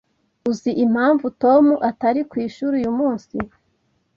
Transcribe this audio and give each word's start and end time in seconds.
Uzi 0.49 0.71
impamvu 0.85 1.25
Tom 1.43 1.65
atari 1.89 2.21
ku 2.29 2.35
ishuri 2.45 2.73
uyu 2.81 2.91
munsi? 2.99 3.35